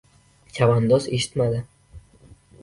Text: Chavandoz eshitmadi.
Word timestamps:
Chavandoz 0.59 1.05
eshitmadi. 1.17 1.61